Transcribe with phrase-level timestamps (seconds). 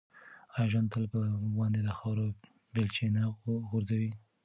[0.55, 2.25] آیا ژوند تل په موږ باندې د خاورو
[2.73, 3.21] بیلچې نه
[3.69, 4.11] غورځوي؟